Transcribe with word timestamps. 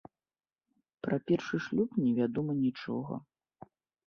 Пра 1.07 1.19
першы 1.31 1.59
шлюб 1.67 2.01
не 2.07 2.11
вядома 2.21 2.57
нічога. 2.65 3.21